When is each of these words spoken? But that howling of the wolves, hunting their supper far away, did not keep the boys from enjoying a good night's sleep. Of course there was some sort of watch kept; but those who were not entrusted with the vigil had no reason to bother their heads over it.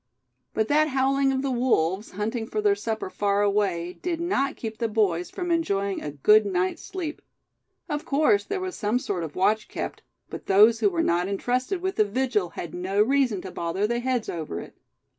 But 0.55 0.67
that 0.67 0.87
howling 0.87 1.31
of 1.31 1.43
the 1.43 1.51
wolves, 1.51 2.13
hunting 2.13 2.47
their 2.47 2.73
supper 2.73 3.07
far 3.07 3.43
away, 3.43 3.99
did 4.01 4.19
not 4.19 4.55
keep 4.55 4.79
the 4.79 4.87
boys 4.87 5.29
from 5.29 5.51
enjoying 5.51 6.01
a 6.01 6.09
good 6.09 6.43
night's 6.43 6.81
sleep. 6.83 7.21
Of 7.87 8.03
course 8.03 8.43
there 8.43 8.59
was 8.59 8.75
some 8.75 8.97
sort 8.97 9.23
of 9.23 9.35
watch 9.35 9.67
kept; 9.67 10.01
but 10.27 10.47
those 10.47 10.79
who 10.79 10.89
were 10.89 11.03
not 11.03 11.27
entrusted 11.27 11.83
with 11.83 11.97
the 11.97 12.03
vigil 12.03 12.49
had 12.57 12.73
no 12.73 12.99
reason 12.99 13.43
to 13.43 13.51
bother 13.51 13.85
their 13.85 13.99
heads 13.99 14.27
over 14.27 14.59
it. 14.59 14.75